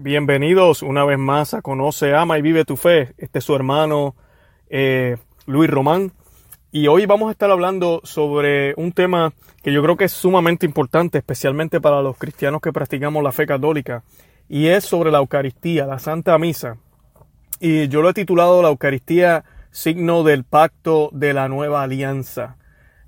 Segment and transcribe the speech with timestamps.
[0.00, 3.14] Bienvenidos una vez más a Conoce, Ama y Vive tu Fe.
[3.18, 4.14] Este es su hermano
[4.70, 6.12] eh, Luis Román.
[6.70, 10.66] Y hoy vamos a estar hablando sobre un tema que yo creo que es sumamente
[10.66, 14.04] importante, especialmente para los cristianos que practicamos la fe católica.
[14.48, 16.76] Y es sobre la Eucaristía, la Santa Misa.
[17.58, 22.56] Y yo lo he titulado La Eucaristía, signo del pacto de la nueva alianza.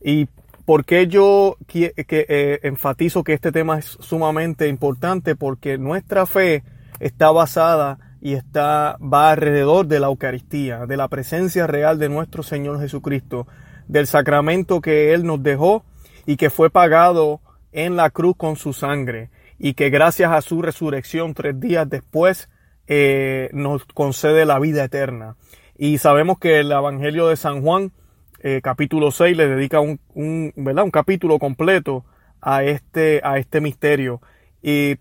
[0.02, 0.26] Y
[0.64, 5.34] ¿Por qué yo que, eh, enfatizo que este tema es sumamente importante?
[5.34, 6.62] Porque nuestra fe
[7.00, 12.42] está basada y está, va alrededor de la Eucaristía, de la presencia real de nuestro
[12.42, 13.46] Señor Jesucristo,
[13.88, 15.84] del sacramento que Él nos dejó
[16.26, 17.40] y que fue pagado
[17.72, 22.48] en la cruz con su sangre y que gracias a su resurrección tres días después
[22.86, 25.36] eh, nos concede la vida eterna.
[25.76, 27.92] Y sabemos que el Evangelio de San Juan,
[28.40, 30.84] eh, capítulo 6, le dedica un, un, ¿verdad?
[30.84, 32.04] un capítulo completo
[32.40, 34.20] a este, a este misterio.
[34.62, 34.96] Y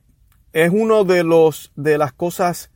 [0.53, 2.72] es uno de los de las cosas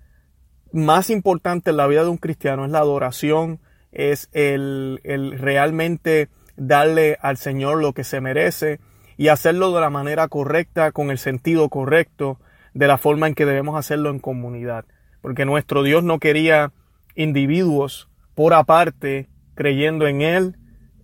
[0.71, 3.59] más importantes en la vida de un cristiano es la adoración,
[3.91, 8.79] es el, el realmente darle al Señor lo que se merece
[9.17, 12.39] y hacerlo de la manera correcta, con el sentido correcto,
[12.73, 14.85] de la forma en que debemos hacerlo en comunidad.
[15.21, 16.73] Porque nuestro Dios no quería
[17.15, 20.57] individuos por aparte creyendo en Él.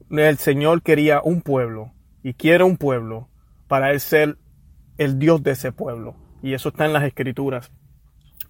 [0.10, 3.30] El Señor quería un pueblo y quiere un pueblo
[3.68, 4.38] para Él ser
[4.98, 7.72] el Dios de ese pueblo y eso está en las escrituras.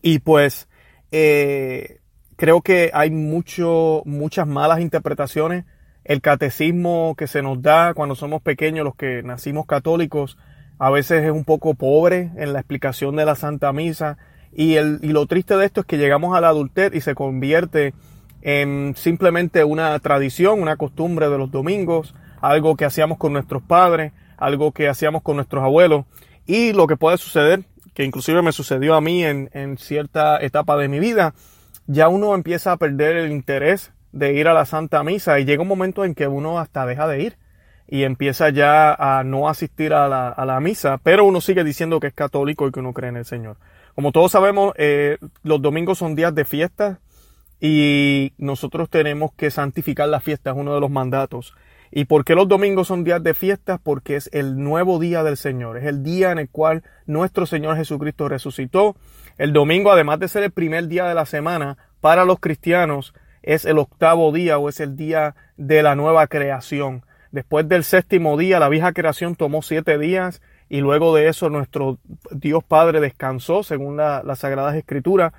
[0.02, 0.68] Y pues
[1.12, 2.00] eh,
[2.36, 5.66] creo que hay mucho, muchas malas interpretaciones.
[6.04, 10.38] El catecismo que se nos da cuando somos pequeños, los que nacimos católicos,
[10.80, 14.18] a veces es un poco pobre en la explicación de la Santa Misa.
[14.54, 17.14] Y, el, y lo triste de esto es que llegamos a la adultez y se
[17.14, 17.94] convierte
[18.42, 24.14] en simplemente una tradición, una costumbre de los domingos, algo que hacíamos con nuestros padres,
[24.38, 26.06] algo que hacíamos con nuestros abuelos.
[26.46, 27.66] Y lo que puede suceder
[28.00, 31.34] que inclusive me sucedió a mí en, cierta etapa de mi vida,
[31.86, 35.64] ya uno empieza a perder el interés de ir a la Santa Misa y llega
[35.64, 37.38] un momento en que uno hasta deja de ir
[37.90, 42.14] y empieza ya a no asistir a la, misa, pero uno sigue diciendo que es
[42.14, 43.58] católico y que uno cree en el Señor.
[43.96, 47.02] Como todos sabemos, eh, los domingos son días de fiesta
[47.60, 51.54] y nosotros tenemos que santificar la fiesta, es uno de los mandatos.
[51.92, 53.80] ¿Y por qué los domingos son días de fiestas?
[53.82, 57.78] Porque es el nuevo día del Señor, es el día en el cual nuestro Señor
[57.78, 58.96] Jesucristo resucitó.
[59.38, 63.66] El domingo, además de ser el primer día de la semana, para los cristianos es
[63.66, 67.06] el octavo día o es el día de la nueva creación.
[67.32, 71.98] Después del séptimo día, la vieja creación tomó siete días y luego de eso nuestro
[72.32, 75.34] Dios Padre descansó según la, las Sagradas Escrituras.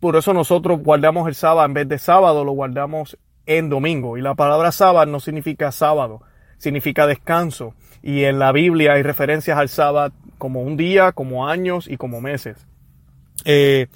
[0.00, 3.18] Por eso nosotros guardamos el sábado en vez de sábado, lo guardamos
[3.50, 4.16] en domingo.
[4.16, 6.22] Y la palabra sábado no significa sábado,
[6.56, 7.74] significa descanso.
[8.00, 12.20] Y en la Biblia hay referencias al sábado como un día, como años y como
[12.20, 12.64] meses.
[13.44, 13.88] Eh,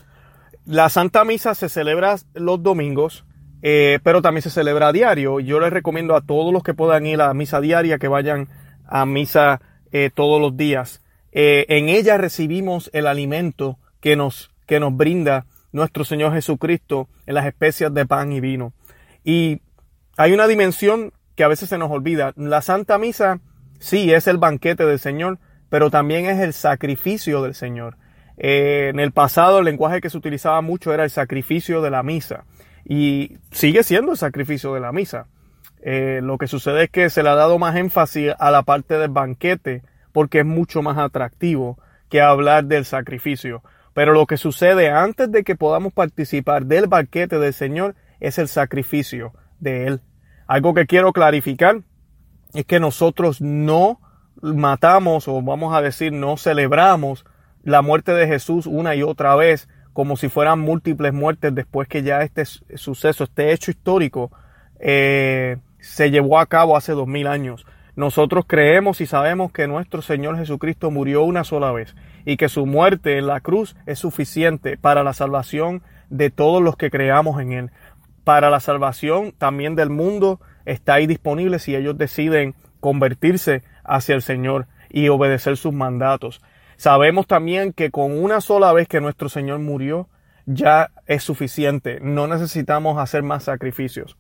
[0.67, 3.25] la Santa Misa se celebra los domingos,
[3.63, 5.39] eh, pero también se celebra a diario.
[5.39, 8.49] Yo les recomiendo a todos los que puedan ir a misa diaria que vayan
[8.87, 9.61] a misa
[9.93, 11.01] eh, todos los días.
[11.33, 17.47] en ella recibimos el alimento que nos, que nos brinda nuestro Señor Jesucristo en las
[17.47, 18.73] especias de pan y vino.
[19.25, 19.63] Y
[20.17, 22.33] hay una dimensión que a veces se nos olvida.
[22.37, 23.41] La Santa Misa
[23.81, 27.97] sí es el banquete del Señor, pero también es el sacrificio del Señor.
[28.37, 32.03] Eh, en el pasado el lenguaje que se utilizaba mucho era el sacrificio de la
[32.03, 32.45] misa
[32.85, 35.27] y sigue siendo el sacrificio de la misa.
[35.81, 38.99] Eh, lo que sucede es que se le ha dado más énfasis a la parte
[38.99, 43.63] del banquete porque es mucho más atractivo que hablar del sacrificio.
[43.93, 48.49] Pero lo que sucede antes de que podamos participar del banquete del Señor es el
[48.49, 50.01] sacrificio de Él.
[50.47, 51.83] Algo que quiero clarificar
[52.53, 54.01] es que nosotros no
[54.41, 57.25] matamos o vamos a decir no celebramos
[57.63, 62.03] la muerte de Jesús una y otra vez como si fueran múltiples muertes después que
[62.03, 64.31] ya este suceso, este hecho histórico
[64.81, 67.65] eh, se llevó a cabo hace dos mil años.
[67.97, 71.95] Nosotros creemos y sabemos que nuestro Señor Jesucristo murió una sola vez
[72.25, 76.77] y que su muerte en la cruz es suficiente para la salvación de todos los
[76.77, 77.71] que creamos en Él
[78.25, 84.23] para la salvación también del mundo está ahí disponible si ellos deciden convertirse hacia el
[84.23, 86.41] Señor y obedecer sus mandatos.
[86.77, 90.09] Sabemos también que con una sola vez que nuestro Señor murió
[90.47, 94.17] ya es suficiente, no necesitamos hacer más sacrificios.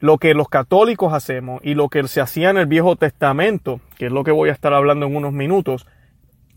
[0.00, 4.06] Lo que los católicos hacemos y lo que se hacía en el Viejo Testamento, que
[4.06, 5.86] es lo que voy a estar hablando en unos minutos,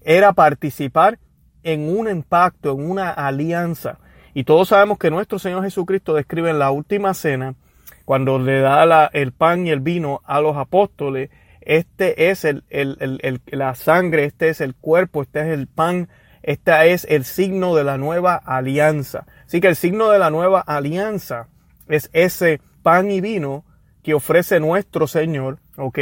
[0.01, 1.19] era participar
[1.63, 3.99] en un impacto, en una alianza
[4.33, 7.55] y todos sabemos que nuestro Señor Jesucristo describe en la última cena,
[8.05, 11.29] cuando le da el pan y el vino a los apóstoles,
[11.61, 12.63] este es el,
[13.45, 16.09] la sangre, este es el cuerpo, este es el pan
[16.41, 19.27] Este es el signo de la nueva alianza.
[19.45, 21.47] Así que el signo de la nueva alianza
[21.87, 23.63] es ese pan y vino
[24.01, 25.99] que ofrece nuestro Señor, ¿ok?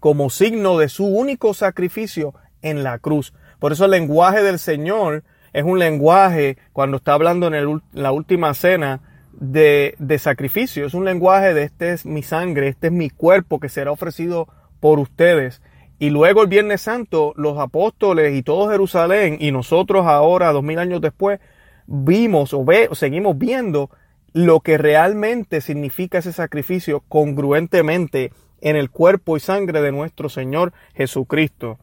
[0.00, 3.34] Como signo de su único sacrificio en la cruz.
[3.58, 8.52] Por eso el lenguaje del Señor es un lenguaje, cuando está hablando en la última
[8.52, 9.00] cena,
[9.32, 10.84] de, de sacrificio.
[10.84, 14.48] Es un lenguaje de este es mi sangre, este es mi cuerpo que será ofrecido
[14.80, 15.62] por ustedes.
[15.98, 20.78] Y luego el Viernes Santo, los apóstoles y todo Jerusalén y nosotros ahora, dos mil
[20.78, 21.40] años después,
[21.86, 23.90] vimos o, ve, seguimos viendo
[24.32, 30.72] lo que realmente significa ese sacrificio congruentemente en el cuerpo y sangre de nuestro Señor
[30.94, 31.78] Jesucristo.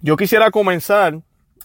[0.00, 1.20] Yo quisiera comenzar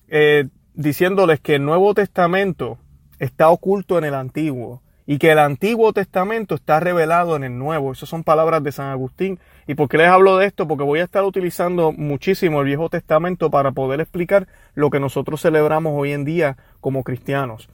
[0.07, 0.45] eh,
[0.77, 2.77] diciéndoles que el Nuevo Testamento
[3.19, 7.91] está oculto en el Antiguo y que el Antiguo Testamento está revelado en el Nuevo.
[7.91, 9.39] Esas son palabras de San Agustín.
[9.65, 10.67] ¿Y por qué les hablo de esto?
[10.67, 15.41] Porque voy a estar utilizando muchísimo el Viejo Testamento para poder explicar lo que nosotros
[15.41, 17.69] celebramos hoy en día como cristianos.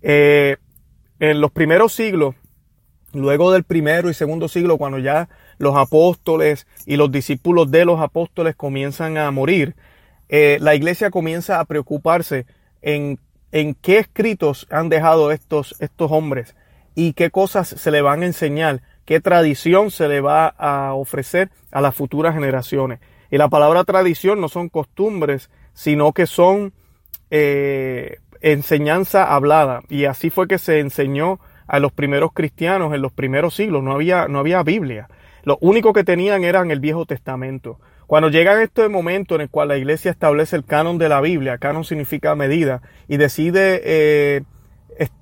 [0.00, 0.56] Eh,
[1.18, 2.36] en los primeros siglos,
[3.12, 5.28] luego del primero y segundo siglo, cuando ya
[5.58, 9.74] los apóstoles y los discípulos de los apóstoles comienzan a morir,
[10.28, 12.46] eh, la iglesia comienza a preocuparse
[12.82, 13.18] en,
[13.52, 16.54] en qué escritos han dejado estos, estos hombres
[16.94, 21.50] y qué cosas se le van a enseñar, qué tradición se le va a ofrecer
[21.70, 23.00] a las futuras generaciones.
[23.30, 26.72] Y la palabra tradición no son costumbres, sino que son
[27.30, 29.82] eh, enseñanza hablada.
[29.88, 33.82] Y así fue que se enseñó a los primeros cristianos en los primeros siglos.
[33.82, 35.08] No había, no había Biblia.
[35.42, 37.78] Lo único que tenían eran el Viejo Testamento.
[38.06, 41.58] Cuando llega este momento en el cual la iglesia establece el canon de la Biblia,
[41.58, 44.42] canon significa medida, y decide eh,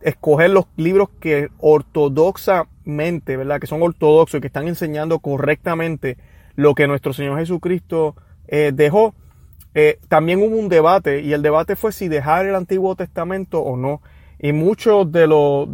[0.03, 3.61] escoger los libros que ortodoxamente, ¿verdad?
[3.61, 6.19] Que son ortodoxos y que están enseñando correctamente
[6.57, 8.15] lo que nuestro Señor Jesucristo
[8.49, 9.15] eh, dejó.
[9.75, 13.77] Eh, también hubo un debate y el debate fue si dejar el Antiguo Testamento o
[13.77, 14.03] no.
[14.39, 15.69] Y muchos de los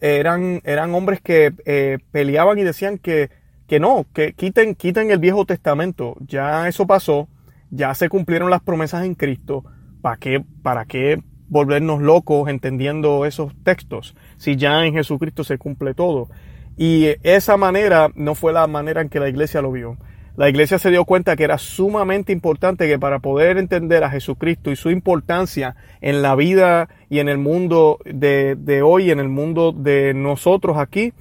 [0.00, 3.30] eran, eran hombres que eh, peleaban y decían que,
[3.72, 6.18] que no, que quiten, quiten el Viejo Testamento.
[6.26, 7.28] Ya eso pasó,
[7.70, 9.64] ya se cumplieron las promesas en Cristo.
[10.02, 15.94] ¿Para qué, para qué volvernos locos entendiendo esos textos, si ya en Jesucristo se cumple
[15.94, 16.28] todo.
[16.76, 19.96] Y esa manera no fue la manera en que la iglesia lo vio.
[20.36, 24.70] La iglesia se dio cuenta que era sumamente importante que para poder entender a Jesucristo
[24.70, 29.30] y su importancia en la vida y en el mundo de, de hoy, en el
[29.30, 31.14] mundo de nosotros aquí,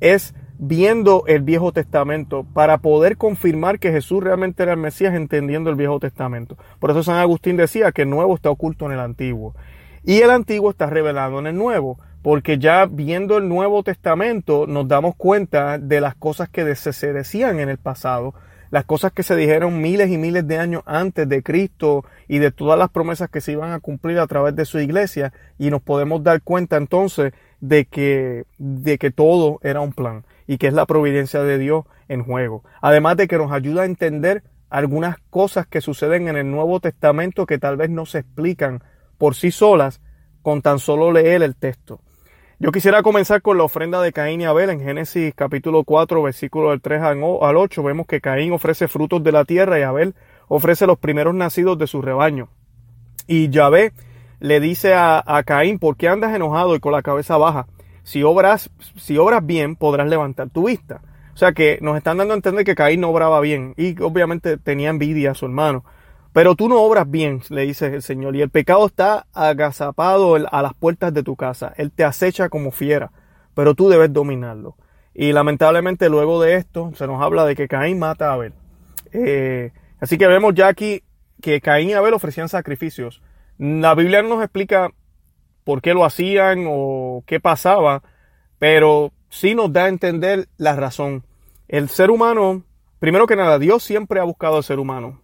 [0.00, 5.70] es viendo el Viejo Testamento para poder confirmar que Jesús realmente era el Mesías entendiendo
[5.70, 6.56] el Viejo Testamento.
[6.78, 9.54] Por eso San Agustín decía que el Nuevo está oculto en el Antiguo.
[10.04, 14.88] Y el Antiguo está revelado en el Nuevo, porque ya viendo el Nuevo Testamento nos
[14.88, 18.34] damos cuenta de las cosas que se decían en el pasado,
[18.70, 22.50] las cosas que se dijeron miles y miles de años antes de Cristo y de
[22.50, 25.82] todas las promesas que se iban a cumplir a través de su iglesia y nos
[25.82, 30.74] podemos dar cuenta entonces de que, de que todo era un plan y que es
[30.74, 32.62] la providencia de Dios en juego.
[32.80, 37.46] Además de que nos ayuda a entender algunas cosas que suceden en el Nuevo Testamento
[37.46, 38.82] que tal vez no se explican
[39.18, 40.00] por sí solas
[40.42, 42.00] con tan solo leer el texto.
[42.58, 44.70] Yo quisiera comenzar con la ofrenda de Caín y Abel.
[44.70, 49.32] En Génesis capítulo 4, versículo del 3 al 8, vemos que Caín ofrece frutos de
[49.32, 50.14] la tierra y Abel
[50.48, 52.48] ofrece los primeros nacidos de su rebaño.
[53.26, 53.92] Y Yahvé
[54.38, 57.66] le dice a, a Caín, ¿por qué andas enojado y con la cabeza baja?
[58.06, 61.02] Si obras, si obras bien, podrás levantar tu vista.
[61.34, 64.58] O sea que nos están dando a entender que Caín no obraba bien y obviamente
[64.58, 65.84] tenía envidia a su hermano.
[66.32, 70.62] Pero tú no obras bien, le dice el Señor, y el pecado está agazapado a
[70.62, 71.74] las puertas de tu casa.
[71.76, 73.10] Él te acecha como fiera,
[73.54, 74.76] pero tú debes dominarlo.
[75.12, 78.52] Y lamentablemente luego de esto se nos habla de que Caín mata a Abel.
[79.12, 81.02] Eh, así que vemos ya aquí
[81.42, 83.20] que Caín y Abel ofrecían sacrificios.
[83.58, 84.92] La Biblia no nos explica
[85.66, 88.04] por qué lo hacían o qué pasaba,
[88.60, 91.24] pero sí nos da a entender la razón.
[91.66, 92.62] El ser humano,
[93.00, 95.22] primero que nada, Dios siempre ha buscado al ser humano.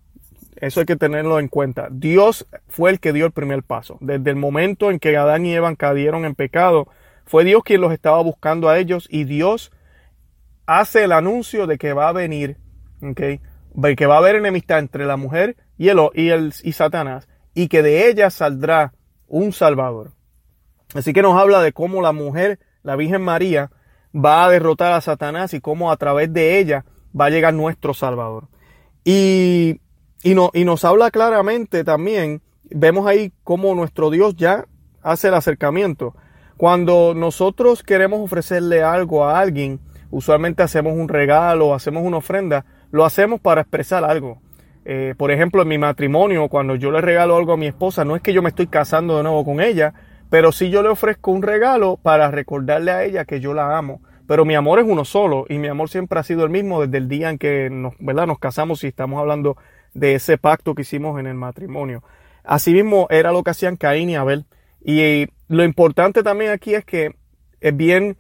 [0.57, 1.87] Eso hay que tenerlo en cuenta.
[1.93, 3.99] Dios fue el que dio el primer paso.
[4.01, 6.89] Desde el momento en que Adán y Eva cayeron en pecado,
[7.25, 9.71] fue Dios quien los estaba buscando a ellos y Dios
[10.67, 12.57] hace el anuncio de que va a venir,
[13.01, 13.41] ¿okay?
[13.97, 16.33] que va a haber enemistad entre la mujer y, el, y,
[16.69, 18.93] y Satanás y que de ella saldrá
[19.29, 20.11] un Salvador.
[20.95, 23.71] Así que nos habla de cómo la mujer, la Virgen María,
[24.15, 26.85] va a derrotar a Satanás y cómo a través de ella
[27.19, 28.49] va a llegar nuestro Salvador.
[29.05, 29.81] Y,
[30.23, 34.67] y, y nos habla claramente también, vemos ahí cómo nuestro Dios ya
[35.03, 36.15] hace el acercamiento.
[36.57, 39.81] Cuando nosotros queremos ofrecerle algo a alguien,
[40.11, 44.41] usualmente hacemos un regalo, hacemos una ofrenda, lo hacemos para expresar algo.
[44.85, 48.15] Eh, por ejemplo, en mi matrimonio, cuando yo le regalo algo a mi esposa, no
[48.15, 49.95] es que yo me estoy casando de nuevo con ella,
[50.33, 54.01] pero sí yo le ofrezco un regalo para recordarle a ella que yo la amo.
[54.27, 56.97] Pero mi amor es uno solo y mi amor siempre ha sido el mismo desde
[56.97, 58.27] el día en que nos, ¿verdad?
[58.27, 59.59] nos casamos y estamos hablando
[59.93, 62.03] de ese pacto que hicimos en el matrimonio.
[62.45, 64.47] Asimismo era lo que hacían Caín y Abel.
[64.83, 67.15] Y lo importante también aquí es que
[67.61, 68.17] es bien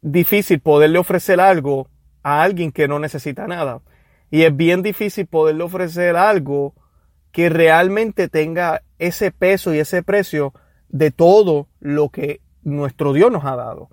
[0.00, 1.86] difícil poderle ofrecer algo
[2.24, 3.82] a alguien que no necesita nada.
[4.32, 6.74] Y es bien difícil poderle ofrecer algo
[7.30, 10.54] que realmente tenga ese peso y ese precio
[10.92, 13.88] de todo lo que nuestro Dios nos ha dado.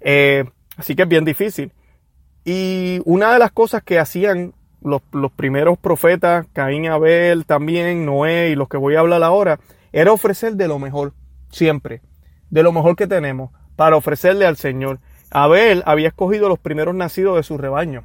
[0.00, 0.44] Eh,
[0.76, 1.72] así que es bien difícil.
[2.44, 8.50] Y una de las cosas que hacían los, los, primeros profetas, Caín Abel, también Noé
[8.50, 9.60] y los que voy a hablar ahora,
[9.92, 11.12] era ofrecer de lo mejor,
[11.50, 12.02] siempre,
[12.50, 15.00] de lo mejor que tenemos, para ofrecerle al Señor.
[15.30, 18.04] Abel había escogido los primeros nacidos de su rebaño.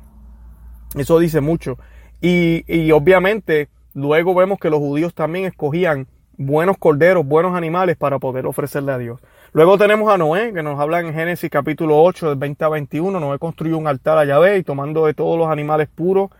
[0.95, 1.77] Eso dice mucho.
[2.21, 6.07] Y, y obviamente luego vemos que los judíos también escogían
[6.39, 9.19] buenos corderos, buenos animales para poder ofrecerle a Dios.
[9.51, 13.19] Luego tenemos a Noé, que nos habla en Génesis capítulo 8, del 20 a 21.
[13.19, 16.31] Noé construyó un altar a Yahvé y tomando de todos los animales puros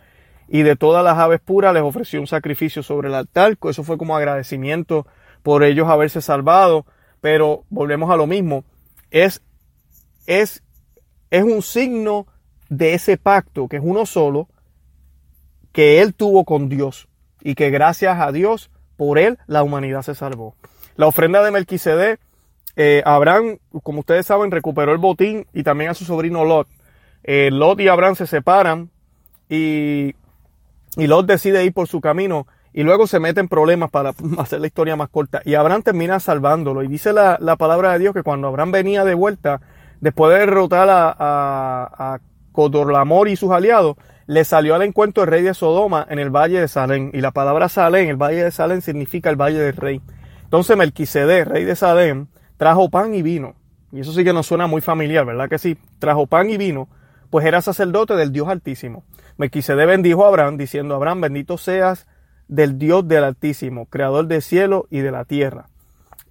[0.48, 3.58] y de todas las aves puras les ofreció un sacrificio sobre el altar.
[3.62, 5.06] Eso fue como agradecimiento
[5.44, 6.86] por ellos haberse salvado.
[7.20, 8.64] Pero volvemos a lo mismo.
[9.12, 9.42] Es,
[10.28, 10.64] es,
[11.30, 12.26] es un signo
[12.70, 14.48] de ese pacto, que es uno solo,
[15.74, 17.10] que él tuvo con Dios
[17.42, 20.56] y que gracias a Dios por él la humanidad se salvó.
[20.98, 22.20] La ofrenda de Melquisedec,
[22.76, 26.68] eh, Abraham, como ustedes saben, recuperó el botín y también a su sobrino Lot.
[27.24, 28.90] Eh, Lot y Abraham se separan
[29.48, 30.16] y,
[30.98, 34.60] y Lot decide ir por su camino y luego se mete en problemas para hacer
[34.60, 35.42] la historia más corta.
[35.46, 36.84] Y Abraham termina salvándolo.
[36.84, 39.62] Y dice la, palabra de Dios que cuando Abraham venía de vuelta,
[40.02, 42.20] después de derrotar a, a, a
[42.52, 43.96] Codorlamor y sus aliados,
[44.30, 47.10] le salió al encuentro el rey de Sodoma en el valle de Salem.
[47.14, 50.02] Y la palabra Salem, el valle de Salem, significa el valle del rey.
[50.44, 53.56] Entonces Melquisedec, rey de Salem, trajo pan y vino.
[53.92, 55.80] Y eso sí que nos suena muy familiar, ¿verdad que sí?
[55.98, 56.88] Trajo pan y vino,
[57.32, 59.04] pues era sacerdote del Dios Altísimo.
[59.38, 62.06] Melquisedec bendijo a Abraham, diciendo, Abraham, bendito seas
[62.48, 65.70] del Dios del Altísimo, creador del cielo y de la tierra.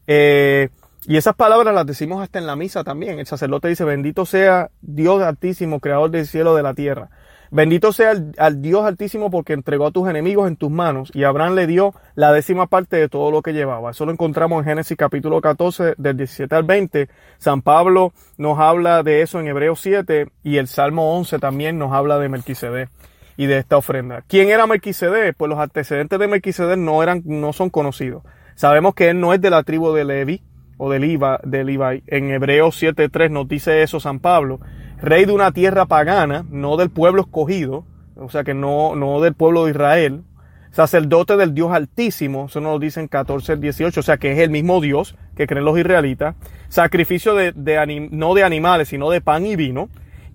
[0.06, 0.68] Eh,
[1.04, 3.18] y esas palabras las decimos hasta en la misa también.
[3.18, 7.10] El sacerdote dice, bendito sea Dios Altísimo, creador del cielo y de la tierra.
[7.50, 11.54] Bendito sea al, Dios Altísimo porque entregó a tus enemigos en tus manos y Abraham
[11.54, 13.90] le dio la décima parte de todo lo que llevaba.
[13.90, 17.08] Eso lo encontramos en Génesis capítulo 14 del 17 al 20.
[17.38, 21.92] San Pablo nos habla de eso en Hebreos 7 y el Salmo 11 también nos
[21.92, 22.90] habla de Melquisedec
[23.36, 24.22] y de esta ofrenda.
[24.26, 25.34] ¿Quién era Melquisedec?
[25.36, 28.24] Pues los antecedentes de Melquisedec no eran, no son conocidos.
[28.56, 30.42] Sabemos que él no es de la tribu de Levi
[30.76, 32.02] o de Levi, de Levi.
[32.08, 34.60] En Hebreos 7.3 nos dice eso San Pablo
[35.00, 37.84] rey de una tierra pagana, no del pueblo escogido,
[38.16, 40.22] o sea que no, no del pueblo de Israel,
[40.70, 44.38] sacerdote del Dios Altísimo, eso nos lo dice en 14, 18, o sea que es
[44.38, 46.34] el mismo Dios que creen los israelitas,
[46.68, 49.88] sacrificio de, de no de animales, sino de pan y vino,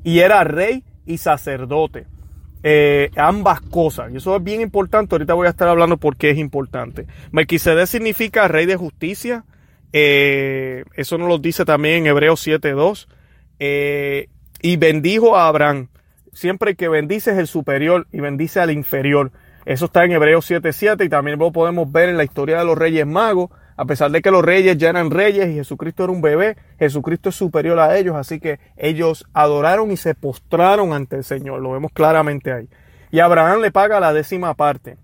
[0.04, 2.08] y era rey y sacerdote.
[2.66, 6.30] Eh, ambas cosas, y eso es bien importante, ahorita voy a estar hablando por qué
[6.30, 7.06] es importante.
[7.32, 9.44] Melquisedec significa rey de justicia,
[9.92, 13.08] eh, eso nos lo dice también en Hebreos 7.2.
[13.60, 14.30] Eh,
[14.64, 15.90] y bendijo a Abraham.
[16.32, 19.32] Siempre que bendices el superior y bendice al inferior.
[19.66, 22.78] Eso está en Hebreos 7.7 y también lo podemos ver en la historia de los
[22.78, 23.52] reyes magos.
[23.76, 27.30] A pesar de que los reyes ya eran reyes y Jesucristo era un bebé, Jesucristo
[27.30, 31.60] es superior a ellos, así que ellos adoraron y se postraron ante el Señor.
[31.62, 32.70] Lo vemos claramente ahí.
[33.12, 34.98] Y Abraham le paga la décima parte,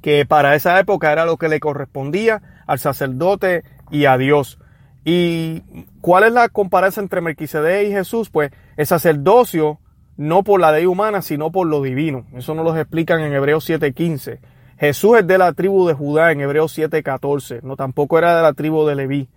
[0.00, 4.58] que para esa época era lo que le correspondía al sacerdote y a Dios.
[5.04, 5.62] ¿Y
[6.00, 8.30] cuál es la comparación entre Melquisedec y Jesús?
[8.30, 9.80] Pues el sacerdocio
[10.16, 12.26] no por la ley humana, sino por lo divino.
[12.34, 14.40] Eso nos lo explican en Hebreos 7:15.
[14.78, 17.60] Jesús es de la tribu de Judá en Hebreos 7:14.
[17.62, 19.28] No, tampoco era de la tribu de Leví.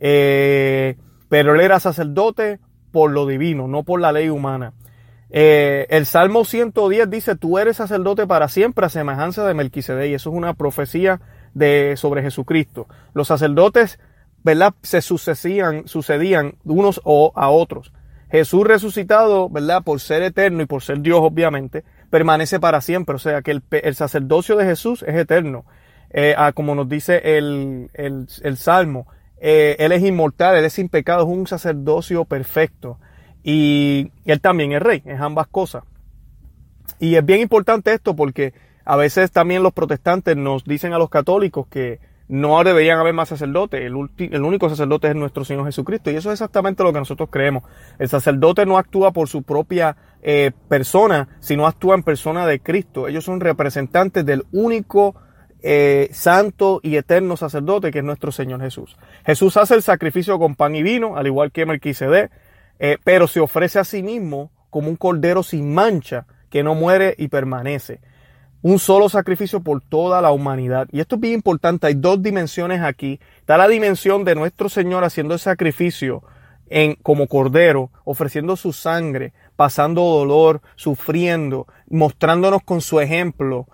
[0.00, 0.96] Eh,
[1.28, 2.58] pero él era sacerdote
[2.90, 4.72] por lo divino, no por la ley humana.
[5.30, 10.10] Eh, el Salmo 110 dice, tú eres sacerdote para siempre a semejanza de Melquisedec.
[10.10, 11.20] Y eso es una profecía
[11.54, 12.86] de, sobre Jesucristo.
[13.14, 13.98] Los sacerdotes
[14.42, 14.74] ¿verdad?
[14.82, 17.92] Se sucedían, sucedían unos o a otros.
[18.30, 19.82] Jesús resucitado, ¿verdad?
[19.82, 23.14] Por ser eterno y por ser Dios, obviamente, permanece para siempre.
[23.14, 25.66] O sea que el, sacerdocio de Jesús es eterno.
[26.10, 29.06] Eh, como nos dice el, el, Salmo,
[29.38, 32.98] eh, Él es inmortal, Él es sin pecado, es un sacerdocio perfecto.
[33.42, 35.84] Y Él también es rey, es ambas cosas.
[36.98, 41.10] Y es bien importante esto porque a veces también los protestantes nos dicen a los
[41.10, 43.80] católicos que no deberían haber más sacerdotes.
[43.80, 46.10] El, único sacerdote es nuestro Señor Jesucristo.
[46.10, 47.64] Y eso es exactamente lo que nosotros creemos.
[47.98, 53.08] El sacerdote no actúa por su propia eh, persona, sino actúa en persona de Cristo.
[53.08, 55.14] Ellos son representantes del único
[55.62, 58.96] eh, santo y eterno sacerdote que es nuestro Señor Jesús.
[59.24, 62.30] Jesús hace el sacrificio con pan y vino, al igual que Melquisedec,
[62.78, 67.14] eh, pero se ofrece a sí mismo como un cordero sin mancha que no muere
[67.16, 68.00] y permanece
[68.62, 70.88] un solo sacrificio por toda la humanidad.
[70.92, 73.20] Y esto es bien importante, hay dos dimensiones aquí.
[73.38, 76.22] Está la dimensión de nuestro Señor haciendo el sacrificio
[76.70, 83.66] en, como cordero, ofreciendo su sangre, pasando dolor, sufriendo, mostrándonos con su ejemplo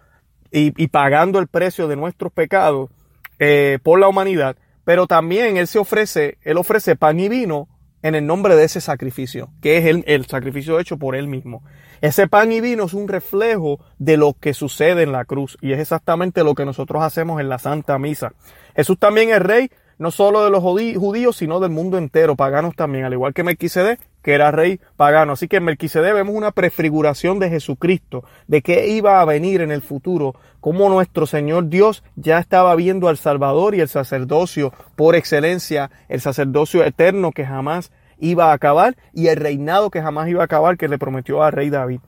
[0.50, 2.90] y, pagando el precio de nuestros pecados
[3.38, 4.56] eh, por la humanidad.
[4.84, 7.68] Pero también Él se ofrece, Él ofrece pan y vino
[8.02, 11.62] en el nombre de ese sacrificio, que es el, el sacrificio hecho por Él mismo.
[12.00, 15.72] Ese pan y vino es un reflejo de lo que sucede en la cruz y
[15.72, 18.32] es exactamente lo que nosotros hacemos en la Santa Misa.
[18.76, 23.04] Jesús también es rey, no solo de los judíos, sino del mundo entero, paganos también,
[23.04, 25.32] al igual que Melquisedec, que era rey pagano.
[25.32, 29.72] Así que en Melquisedec vemos una prefiguración de Jesucristo, de que iba a venir en
[29.72, 35.16] el futuro, como nuestro Señor Dios ya estaba viendo al Salvador y el sacerdocio por
[35.16, 40.42] excelencia, el sacerdocio eterno que jamás iba a acabar y el reinado que jamás iba
[40.42, 42.00] a acabar que le prometió al rey David.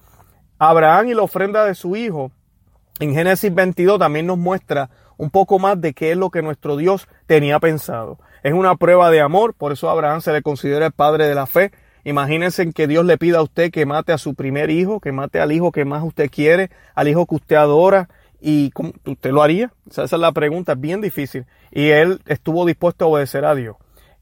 [0.59, 2.33] Abraham y la ofrenda de su hijo
[2.99, 6.77] en Génesis 22 también nos muestra un poco más de qué es lo que nuestro
[6.77, 8.19] Dios tenía pensado.
[8.43, 11.47] Es una prueba de amor, por eso Abraham se le considera el padre de la
[11.47, 11.73] fe.
[12.05, 15.41] Imagínense que Dios le pida a usted que mate a su primer hijo, que mate
[15.41, 18.09] al hijo que más usted quiere, al hijo que usted adora,
[18.41, 18.73] y
[19.05, 19.73] usted lo haría.
[19.89, 21.47] esa es la pregunta, es bien difícil.
[21.71, 23.77] Y él estuvo dispuesto a obedecer a Dios.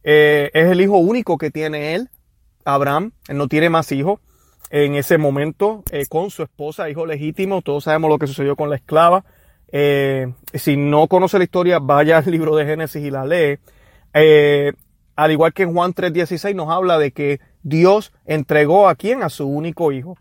[0.04, 2.08] Eh, es el hijo único que tiene él,
[2.64, 3.12] Abraham.
[3.28, 4.20] Él no tiene más hijos.
[4.70, 8.70] En ese momento, eh, con su esposa, hijo legítimo, todos sabemos lo que sucedió con
[8.70, 9.24] la esclava.
[9.72, 13.58] Eh, si no conoce la historia, vaya al libro de Génesis y la lee.
[15.16, 19.22] al igual que en Juan 3:16 nos habla de que Dios entregó a quién?
[19.22, 20.16] A su único hijo.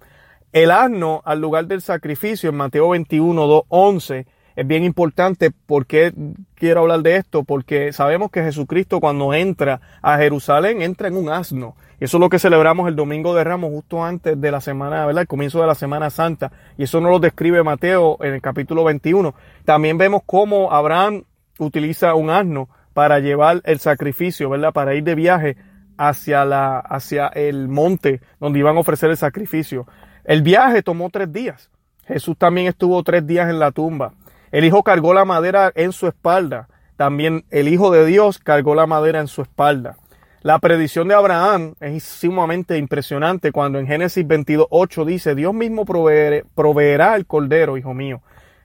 [0.51, 4.25] El asno al lugar del sacrificio en Mateo 21, 2, 11
[4.57, 5.51] es bien importante.
[5.51, 6.11] ¿Por qué
[6.55, 7.43] quiero hablar de esto?
[7.43, 11.75] Porque sabemos que Jesucristo cuando entra a Jerusalén entra en un asno.
[11.99, 15.21] Eso es lo que celebramos el Domingo de Ramos justo antes de la semana, ¿verdad?
[15.21, 16.51] El comienzo de la Semana Santa.
[16.75, 19.35] Y eso nos lo describe Mateo en el capítulo 21.
[19.63, 21.25] También vemos cómo Abraham
[21.59, 24.73] utiliza un asno para llevar el sacrificio, ¿verdad?
[24.73, 25.57] Para ir de viaje
[25.99, 29.85] hacia la, hacia el monte donde iban a ofrecer el sacrificio.
[30.23, 31.69] El viaje tomó tres días.
[32.07, 34.13] Jesús también estuvo tres días en la tumba.
[34.51, 36.67] El Hijo cargó la madera en su espalda.
[36.95, 39.97] También el Hijo de Dios cargó la madera en su espalda.
[40.41, 47.15] La predicción de Abraham es sumamente impresionante cuando en Génesis 22.8 dice, Dios mismo proveerá
[47.15, 48.21] el cordero, hijo mío.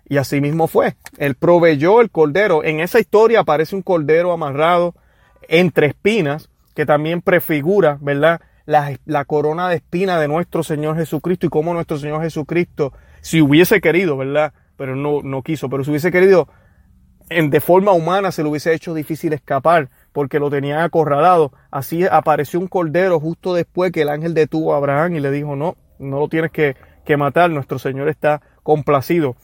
[0.08, 0.94] Y así mismo fue.
[1.16, 2.62] Él proveyó el cordero.
[2.62, 4.94] En esa historia aparece un cordero amarrado
[5.48, 8.40] entre espinas, que también prefigura, ¿verdad?
[8.64, 12.92] La, la corona de espina de nuestro Señor Jesucristo y cómo nuestro Señor Jesucristo,
[13.22, 14.52] si hubiese querido, ¿verdad?
[14.82, 15.70] Pero no, no quiso.
[15.70, 16.48] Pero si hubiese querido,
[17.28, 21.52] en, de forma humana se le hubiese hecho difícil escapar porque lo tenían acorralado.
[21.70, 25.54] Así apareció un cordero justo después que el ángel detuvo a Abraham y le dijo,
[25.54, 29.36] no, no lo tienes que, que matar, nuestro Señor está complacido.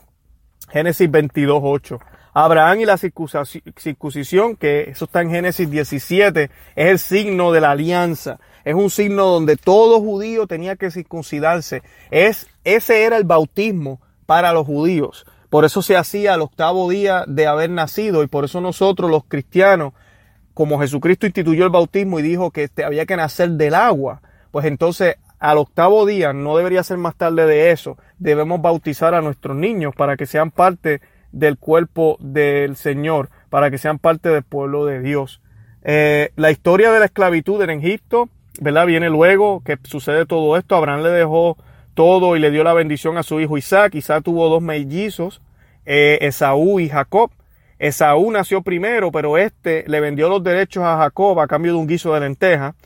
[0.70, 2.01] Génesis 22, 8.
[2.35, 7.70] Abraham y la circuncisión, que eso está en Génesis 17, es el signo de la
[7.70, 8.40] alianza.
[8.64, 11.85] Es un signo donde todo judío tenía que circuncidarse.
[12.11, 15.24] Es, ese era el bautismo para los judíos.
[15.48, 19.24] Por eso se hacía al octavo día de haber nacido y por eso nosotros los
[19.24, 19.94] cristianos,
[20.52, 24.66] como Jesucristo instituyó el bautismo y dijo que este, había que nacer del agua, pues
[24.66, 29.56] entonces al octavo día, no debería ser más tarde de eso, debemos bautizar a nuestros
[29.56, 31.00] niños para que sean parte
[31.32, 35.40] del cuerpo del Señor, para que sean parte del pueblo de Dios.
[35.84, 38.28] Eh, la historia de la esclavitud en Egipto,
[38.60, 38.84] ¿verdad?
[38.84, 40.76] Viene luego que sucede todo esto.
[40.76, 41.56] Abraham le dejó
[41.98, 43.96] todo y le dio la bendición a su hijo Isaac.
[43.96, 45.42] Isaac tuvo dos mellizos,
[45.84, 47.32] eh, Esaú y Jacob.
[47.80, 51.88] Esaú nació primero, pero este le vendió los derechos a Jacob a cambio de un
[51.88, 52.76] guiso de lenteja,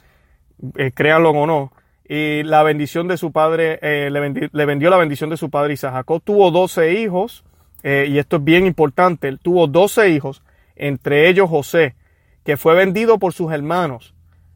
[0.79, 1.73] eh, créanlo o no.
[2.09, 6.07] Y la bendición de su padre, eh, le, vendió la bendición de su padre Isaac.
[6.25, 7.45] Tuvo doce hijos,
[7.85, 10.43] y esto es bien importante, él tuvo doce hijos,
[10.75, 11.97] entre ellos José,
[12.47, 14.15] que fue vendido por sus hermanos.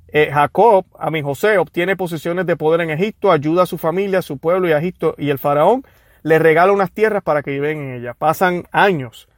[0.08, 4.20] Eh, Jacob, a mi José, obtiene posiciones de poder en Egipto, ayuda a su familia,
[4.20, 5.84] a su pueblo y a Egipto, y el faraón
[6.22, 8.16] le regala unas tierras para que viven en ellas.
[8.16, 9.28] Pasan años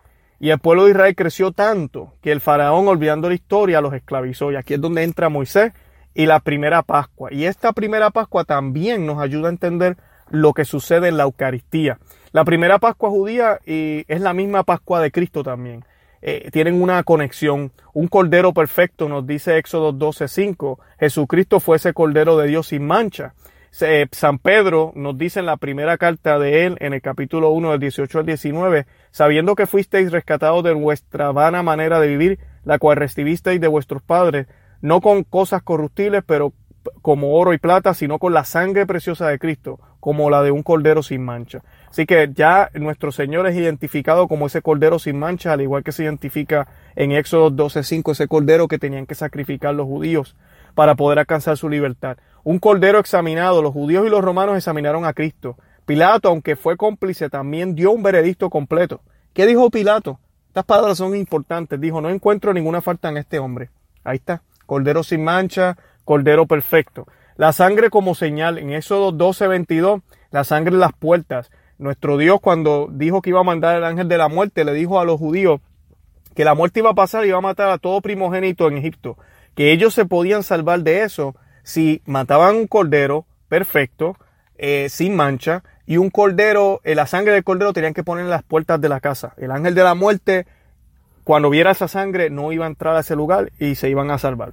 [0.41, 4.53] y el pueblo de Israel creció tanto que el faraón, olvidando la historia, los esclavizó.
[4.53, 5.73] Y aquí es donde entra Moisés
[6.15, 7.33] y la primera Pascua.
[7.33, 9.97] Y esta primera Pascua también nos ayuda a entender
[10.31, 11.99] lo que sucede en la Eucaristía.
[12.33, 15.85] La primera Pascua judía y es la misma Pascua de Cristo también.
[16.23, 17.73] Eh, tienen una conexión.
[17.93, 20.79] Un cordero perfecto, nos dice Éxodo 12:5.
[20.99, 23.35] Jesucristo fue ese cordero de Dios sin mancha.
[24.11, 27.81] San Pedro nos dice en la primera carta de él, en el capítulo 1 del
[27.81, 32.97] 18 al 19, sabiendo que fuisteis rescatados de vuestra vana manera de vivir, la cual
[32.97, 34.49] recibisteis de vuestros padres,
[34.81, 36.55] no con cosas corruptibles, pero
[37.03, 40.63] como oro y plata, sino con la sangre preciosa de Cristo, como la de un
[40.63, 41.63] cordero sin mancha.
[41.91, 45.93] Así que ya nuestro Señor es identificado como ese cordero sin mancha, al igual que
[45.93, 50.37] se identifica en Éxodo 12:5, ese cordero que tenían que sacrificar los judíos
[50.75, 52.19] para poder alcanzar su libertad.
[52.45, 55.57] Un cordero examinado, los judíos y los romanos examinaron a Cristo.
[55.87, 59.01] Pilato, aunque fue cómplice, también dio un veredicto completo.
[59.33, 60.21] ¿Qué dijo Pilato?
[60.49, 61.81] Estas palabras son importantes.
[61.81, 63.71] Dijo, no encuentro ninguna falta en este hombre.
[64.05, 64.43] Ahí está.
[64.67, 67.07] Cordero sin mancha, cordero perfecto.
[67.37, 68.59] La sangre como señal.
[68.59, 71.51] En Éxodo 12:22, la sangre en las puertas.
[71.79, 74.99] Nuestro Dios cuando dijo que iba a mandar el ángel de la muerte, le dijo
[74.99, 75.61] a los judíos
[76.35, 79.17] que la muerte iba a pasar y iba a matar a todo primogénito en Egipto.
[79.55, 84.17] Que ellos se podían salvar de eso si mataban un cordero perfecto,
[84.57, 88.31] eh, sin mancha, y un cordero, eh, la sangre del cordero tenían que poner en
[88.31, 89.35] las puertas de la casa.
[89.37, 90.47] El ángel de la muerte,
[91.25, 94.19] cuando viera esa sangre, no iba a entrar a ese lugar y se iban a
[94.19, 94.53] salvar.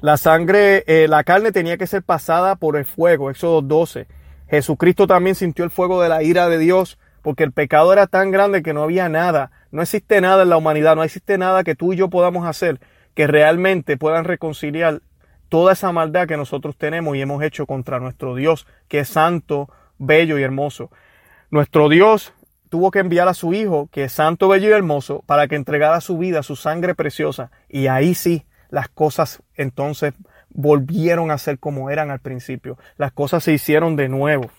[0.00, 4.06] La sangre, eh, la carne tenía que ser pasada por el fuego, Éxodo 12.
[4.48, 8.30] Jesucristo también sintió el fuego de la ira de Dios porque el pecado era tan
[8.30, 11.74] grande que no había nada, no existe nada en la humanidad, no existe nada que
[11.74, 12.80] tú y yo podamos hacer
[13.14, 15.00] que realmente puedan reconciliar
[15.48, 19.68] toda esa maldad que nosotros tenemos y hemos hecho contra nuestro Dios, que es santo,
[19.98, 20.90] bello y hermoso.
[21.50, 22.32] Nuestro Dios
[22.68, 26.00] tuvo que enviar a su Hijo, que es santo, bello y hermoso, para que entregara
[26.00, 27.50] su vida, su sangre preciosa.
[27.68, 30.14] Y ahí sí, las cosas entonces
[30.56, 32.78] volvieron a ser como eran al principio.
[32.96, 34.50] Las cosas se hicieron de nuevo.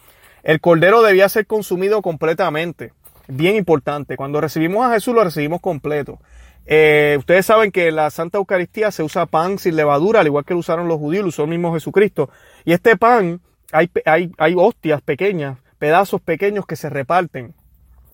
[0.43, 2.93] El cordero debía ser consumido completamente.
[3.27, 4.15] Bien importante.
[4.15, 6.19] Cuando recibimos a Jesús lo recibimos completo.
[6.65, 10.45] Eh, ustedes saben que en la Santa Eucaristía se usa pan sin levadura, al igual
[10.45, 12.29] que lo usaron los judíos, lo usó el mismo Jesucristo.
[12.63, 17.55] Y este pan hay, hay, hay hostias pequeñas, pedazos pequeños que se reparten.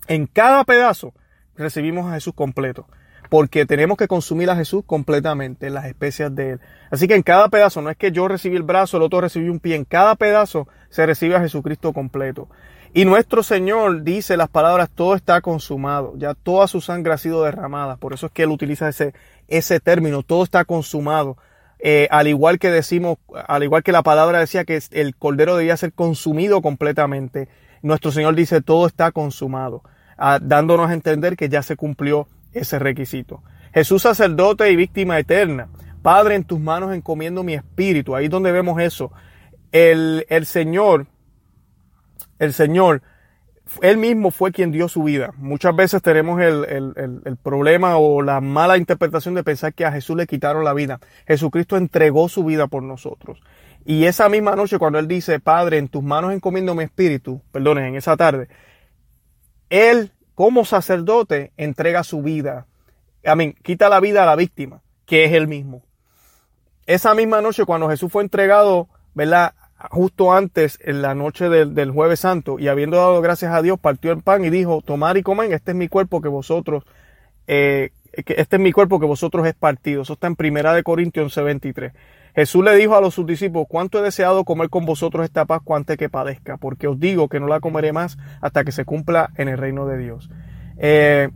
[0.08, 1.14] En cada pedazo
[1.56, 2.88] recibimos a Jesús completo,
[3.34, 6.60] porque tenemos que consumir a Jesús completamente, las especias de Él.
[6.92, 9.50] Así que en cada pedazo, no es que yo recibí el brazo, el otro recibí
[9.50, 12.48] un pie, en cada pedazo se recibe a Jesucristo completo.
[12.94, 17.44] Y nuestro Señor dice las palabras, todo está consumado, ya toda su sangre ha sido
[17.44, 17.96] derramada.
[17.96, 19.16] Por eso es que Él utiliza ese,
[19.48, 21.36] ese término, todo está consumado.
[21.80, 23.18] Eh, al igual que decimos,
[23.48, 27.50] al igual que la palabra decía que el cordero debía ser consumido completamente,
[27.82, 29.82] nuestro Señor dice todo está consumado,
[30.20, 33.44] ah, dándonos a entender que ya se cumplió ese requisito.
[33.74, 35.70] Jesús sacerdote y víctima eterna.
[36.02, 38.16] Padre, en tus manos encomiendo mi espíritu.
[38.16, 39.12] Ahí es donde vemos eso.
[39.72, 41.08] El, el Señor,
[42.40, 43.02] el Señor
[43.82, 45.34] él mismo fue quien dio su vida.
[45.38, 50.28] Muchas veces tenemos el, problema o la mala interpretación de pensar que a Jesús le
[50.28, 51.00] quitaron la vida.
[51.28, 53.42] Jesucristo entregó su vida por nosotros.
[53.86, 57.86] Y esa misma noche cuando Él dice, Padre, en tus manos encomiendo mi espíritu, perdonen,
[57.86, 58.48] en esa tarde,
[59.70, 62.66] Él como sacerdote entrega su vida.
[63.26, 65.84] Amén, quita la vida a la víctima, que es Él mismo.
[66.86, 69.54] Esa misma noche cuando Jesús fue entregado, ¿verdad?
[69.90, 74.12] justo antes, en la noche del, jueves santo, y habiendo dado gracias a Dios, partió
[74.12, 76.84] el pan y dijo, tomar y comen, este es mi cuerpo que vosotros,
[77.48, 80.04] eh, este es mi cuerpo que vosotros es partido.
[80.04, 81.94] Eso está en Primera de Corintios 11:23.
[82.36, 85.62] Jesús le dijo a los sus discípulos, cuánto he deseado comer con vosotros esta paz
[85.70, 89.32] antes que padezca, porque os digo que no la comeré más hasta que se cumpla
[89.38, 90.30] en el reino de Dios.
[90.78, 91.30] Eh,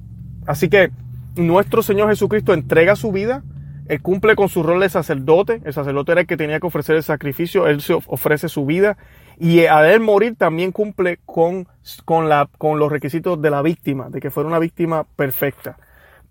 [0.45, 0.91] así que
[1.35, 3.43] nuestro Señor Jesucristo entrega su vida,
[3.87, 5.61] él cumple con su rol de sacerdote.
[5.63, 7.67] El sacerdote era el que tenía que ofrecer el sacrificio.
[7.67, 8.97] Él se ofrece su vida.
[9.39, 11.67] Y a él morir también cumple con,
[12.03, 15.77] con, la, con los requisitos de la víctima, de que fuera una víctima perfecta.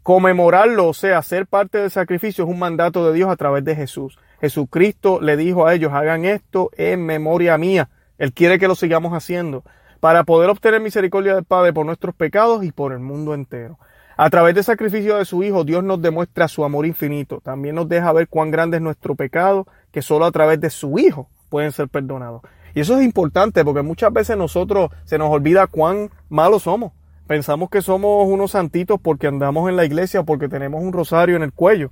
[0.06, 3.74] Conmemorarlo, o sea, ser parte del sacrificio es un mandato de Dios a través de
[3.74, 4.20] Jesús.
[4.40, 7.88] Jesucristo le dijo a ellos, hagan esto en memoria mía.
[8.16, 9.64] Él quiere que lo sigamos haciendo
[9.98, 13.80] para poder obtener misericordia del Padre por nuestros pecados y por el mundo entero.
[14.16, 17.40] A través del sacrificio de su Hijo, Dios nos demuestra su amor infinito.
[17.40, 21.00] También nos deja ver cuán grande es nuestro pecado, que solo a través de su
[21.00, 22.42] Hijo pueden ser perdonados.
[22.76, 26.92] Y eso es importante porque muchas veces nosotros se nos olvida cuán malos somos.
[27.26, 31.42] Pensamos que somos unos santitos porque andamos en la iglesia, porque tenemos un rosario en
[31.42, 31.90] el cuello.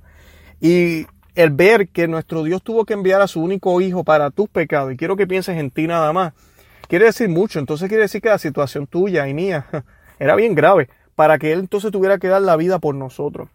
[0.61, 4.47] Y el ver que nuestro Dios tuvo que enviar a su único hijo para tus
[4.47, 6.33] pecados, y quiero que pienses en ti nada más,
[6.87, 7.59] quiere decir mucho.
[7.59, 9.65] Entonces quiere decir que la situación tuya y mía
[10.19, 13.49] era bien grave para que Él entonces tuviera que dar la vida por nosotros.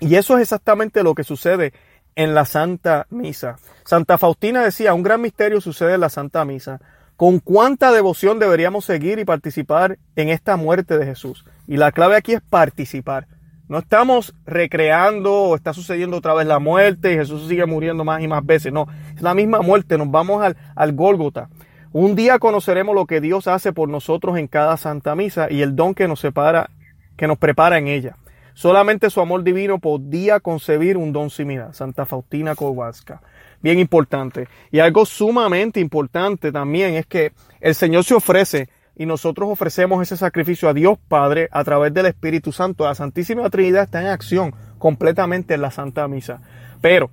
[0.00, 1.72] Y eso es exactamente lo que sucede
[2.16, 3.56] en la Santa Misa.
[3.84, 6.80] Santa Faustina decía, un gran misterio sucede en la Santa Misa.
[7.16, 11.44] ¿Con cuánta devoción deberíamos seguir y participar en esta muerte de Jesús?
[11.68, 13.28] Y la clave aquí es participar.
[13.68, 18.20] No estamos recreando o está sucediendo otra vez la muerte y Jesús sigue muriendo más
[18.20, 18.72] y más veces.
[18.72, 19.96] No, es la misma muerte.
[19.96, 21.48] Nos vamos al, al Gólgota.
[21.92, 25.76] Un día conoceremos lo que Dios hace por nosotros en cada Santa Misa y el
[25.76, 26.68] don que nos separa,
[27.16, 28.16] que nos prepara en ella.
[28.54, 31.74] Solamente su amor divino podía concebir un don similar.
[31.74, 33.20] Santa Faustina Kowalska.
[33.60, 34.48] Bien importante.
[34.70, 40.16] Y algo sumamente importante también es que el Señor se ofrece y nosotros ofrecemos ese
[40.16, 42.84] sacrificio a Dios Padre a través del Espíritu Santo.
[42.84, 46.40] La Santísima Trinidad está en acción completamente en la Santa Misa.
[46.80, 47.10] Pero,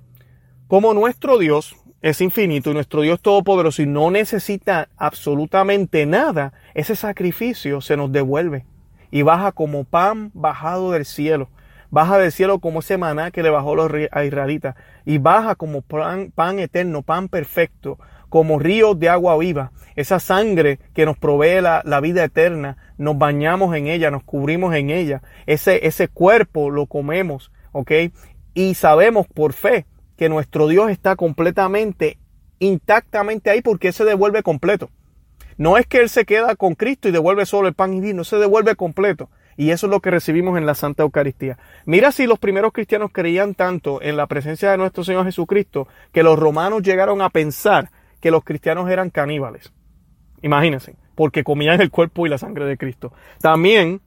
[0.68, 6.94] como nuestro Dios es infinito y nuestro Dios todopoderoso y no necesita absolutamente nada, ese
[6.94, 8.64] sacrificio se nos devuelve
[9.12, 11.48] y baja como pan bajado del cielo.
[11.90, 13.76] Baja del cielo como ese maná que le bajó
[14.10, 17.98] a israelitas y baja como pan, pan eterno, pan perfecto,
[18.30, 19.72] como ríos de agua viva.
[19.94, 24.74] Esa sangre que nos provee la, la, vida eterna, nos bañamos en ella, nos cubrimos
[24.74, 25.22] en ella.
[25.44, 27.92] Ese, ese cuerpo lo comemos, ¿ok?
[28.54, 29.84] Y sabemos por fe
[30.16, 32.16] que nuestro Dios está completamente,
[32.58, 34.88] intactamente ahí porque se devuelve completo.
[35.56, 38.24] No es que Él se queda con Cristo y devuelve solo el pan y vino,
[38.24, 39.30] se devuelve completo.
[39.56, 41.58] Y eso es lo que recibimos en la Santa Eucaristía.
[41.84, 46.22] Mira si los primeros cristianos creían tanto en la presencia de nuestro Señor Jesucristo que
[46.22, 49.72] los romanos llegaron a pensar que los cristianos eran caníbales.
[50.40, 53.12] Imagínense, porque comían el cuerpo y la sangre de Cristo.
[53.40, 54.00] También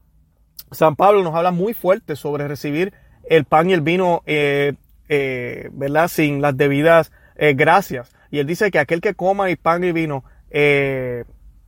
[0.72, 2.94] San Pablo nos habla muy fuerte sobre recibir
[3.30, 4.74] el pan y el vino, eh,
[5.10, 6.08] eh, ¿verdad?
[6.08, 8.16] Sin las debidas eh, gracias.
[8.32, 10.24] Y él dice que aquel que coma el pan y vino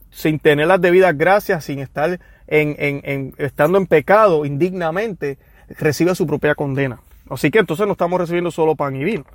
[0.09, 5.37] sin tener las debidas gracias, sin estar en, estando en pecado indignamente,
[5.69, 7.01] recibe su propia condena.
[7.29, 9.25] Así que entonces no estamos recibiendo solo pan y vino.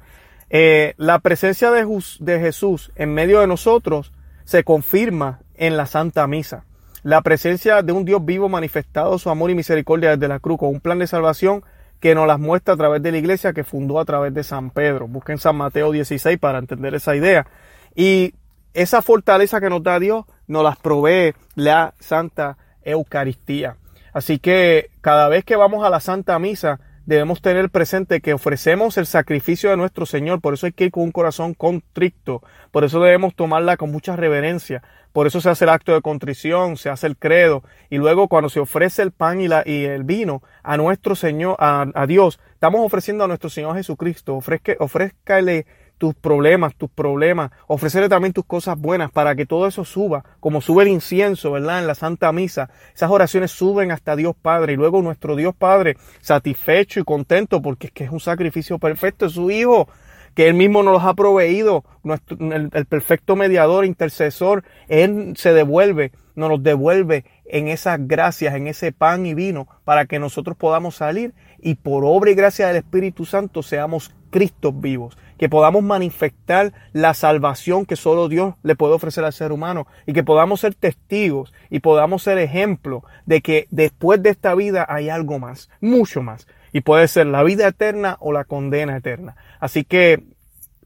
[0.50, 1.86] Eh, la presencia de,
[2.20, 4.12] de Jesús en medio de nosotros
[4.44, 6.64] se confirma en la Santa Misa.
[7.02, 10.68] La presencia de un Dios vivo manifestado su amor y misericordia desde la cruz con
[10.68, 11.64] un plan de salvación
[12.00, 14.70] que nos las muestra a través de la iglesia que fundó a través de San
[14.70, 15.08] Pedro.
[15.08, 17.46] Busquen San Mateo 16 para entender esa idea.
[17.94, 18.34] Y
[18.74, 23.76] esa fortaleza que nos da Dios nos las provee la Santa Eucaristía.
[24.12, 28.96] Así que cada vez que vamos a la Santa Misa debemos tener presente que ofrecemos
[28.96, 32.84] el sacrificio de nuestro Señor, por eso hay que ir con un corazón contricto, por
[32.84, 36.90] eso debemos tomarla con mucha reverencia, por eso se hace el acto de contrición, se
[36.90, 40.42] hace el credo, y luego cuando se ofrece el pan y, la, y el vino
[40.62, 45.66] a nuestro Señor, a, a Dios, estamos ofreciendo a nuestro Señor Jesucristo, ofrezca, ofrézcale
[46.02, 50.60] tus problemas, tus problemas, ofrecerle también tus cosas buenas para que todo eso suba, como
[50.60, 51.78] sube el incienso, ¿verdad?
[51.78, 55.96] En la Santa Misa, esas oraciones suben hasta Dios Padre y luego nuestro Dios Padre
[56.20, 59.86] satisfecho y contento porque es que es un sacrificio perfecto, es su Hijo,
[60.34, 66.10] que Él mismo nos los ha proveído, el, el perfecto mediador, intercesor, Él se devuelve,
[66.34, 70.96] nos los devuelve en esas gracias, en ese pan y vino, para que nosotros podamos
[70.96, 76.72] salir y por obra y gracia del Espíritu Santo seamos Cristos vivos, que podamos manifestar
[76.92, 80.72] la salvación que solo Dios le puede ofrecer al ser humano y que podamos ser
[80.76, 86.22] testigos y podamos ser ejemplo de que después de esta vida hay algo más, mucho
[86.22, 89.34] más, y puede ser la vida eterna o la condena eterna.
[89.58, 90.22] Así que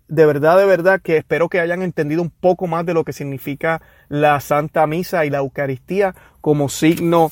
[0.08, 3.12] de verdad, de verdad que espero que hayan entendido un poco más de lo que
[3.12, 7.30] significa la Santa Misa y la Eucaristía como signo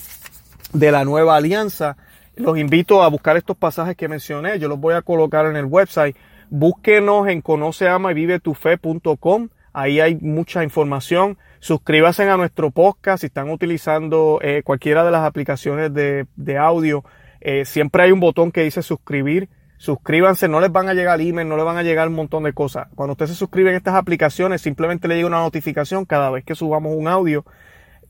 [0.74, 1.96] de la nueva alianza.
[2.36, 5.64] Los invito a buscar estos pasajes que mencioné, yo los voy a colocar en el
[5.64, 6.18] website.
[6.50, 9.48] Búsquenos en conoceama y vive tu fe.com.
[9.72, 11.38] Ahí hay mucha información.
[11.60, 17.04] Suscríbanse a nuestro podcast si están utilizando eh, cualquiera de las aplicaciones de, de audio.
[17.40, 19.48] Eh, siempre hay un botón que dice suscribir
[19.84, 22.52] Suscríbanse, no les van a llegar email, no les van a llegar un montón de
[22.52, 22.88] cosas.
[22.94, 26.54] Cuando usted se suscribe en estas aplicaciones, simplemente le llega una notificación cada vez que
[26.54, 27.44] subamos un audio.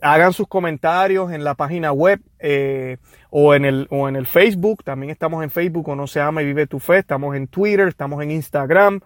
[0.07, 2.99] Hagan sus comentarios en la página web eh,
[3.31, 4.85] o, en el, o en el Facebook.
[4.85, 6.99] También estamos en Facebook, o no se ama y vive tu fe.
[6.99, 9.01] Estamos en Twitter, estamos en Instagram.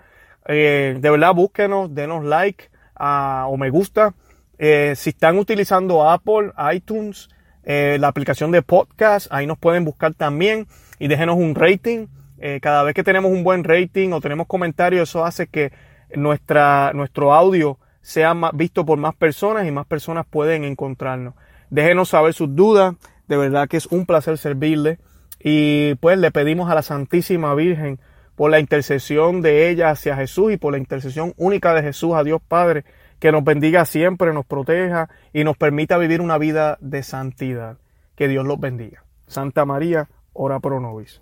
[0.48, 2.64] Eh, de verdad, búsquenos, denos like
[2.98, 4.12] uh, o me gusta.
[4.58, 7.28] Eh, si están utilizando Apple, iTunes,
[7.62, 10.66] eh, la aplicación de podcast, ahí nos pueden buscar también
[10.98, 12.08] y déjenos un rating.
[12.40, 15.70] Eh, cada vez que tenemos un buen rating o tenemos comentarios, eso hace que
[16.12, 17.78] nuestra, nuestro audio
[18.08, 21.34] sea visto por más personas y más personas pueden encontrarnos.
[21.68, 22.94] Déjenos saber sus dudas,
[23.26, 24.98] de verdad que es un placer servirle
[25.38, 28.00] y pues le pedimos a la Santísima Virgen
[28.34, 32.24] por la intercesión de ella hacia Jesús y por la intercesión única de Jesús a
[32.24, 32.86] Dios Padre,
[33.18, 37.76] que nos bendiga siempre, nos proteja y nos permita vivir una vida de santidad.
[38.16, 39.04] Que Dios los bendiga.
[39.26, 41.20] Santa María, ora pro nobis.